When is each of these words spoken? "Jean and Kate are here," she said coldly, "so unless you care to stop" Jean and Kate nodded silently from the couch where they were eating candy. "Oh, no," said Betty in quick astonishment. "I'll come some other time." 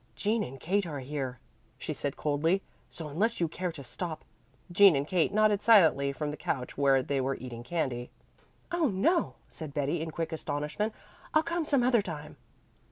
"Jean 0.15 0.41
and 0.43 0.59
Kate 0.59 0.87
are 0.87 0.97
here," 1.01 1.37
she 1.77 1.93
said 1.93 2.17
coldly, 2.17 2.63
"so 2.89 3.07
unless 3.07 3.39
you 3.39 3.47
care 3.47 3.71
to 3.71 3.83
stop" 3.83 4.25
Jean 4.71 4.95
and 4.95 5.07
Kate 5.07 5.31
nodded 5.31 5.61
silently 5.61 6.11
from 6.11 6.31
the 6.31 6.37
couch 6.37 6.75
where 6.75 7.03
they 7.03 7.21
were 7.21 7.35
eating 7.35 7.61
candy. 7.61 8.09
"Oh, 8.71 8.87
no," 8.87 9.35
said 9.47 9.75
Betty 9.75 10.01
in 10.01 10.09
quick 10.09 10.31
astonishment. 10.31 10.95
"I'll 11.35 11.43
come 11.43 11.65
some 11.65 11.83
other 11.83 12.01
time." 12.01 12.37